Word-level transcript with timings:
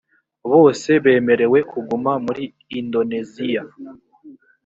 bose 0.51 0.89
bemerewe 1.03 1.59
kuguma 1.71 2.11
muri 2.25 2.43
indoneziya 2.79 3.63